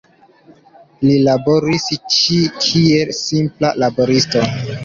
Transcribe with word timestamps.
Li 1.07 1.17
laboris 1.27 1.85
ĉie, 2.15 2.49
kiel 2.65 3.15
simpla 3.21 3.73
laboristo. 3.85 4.47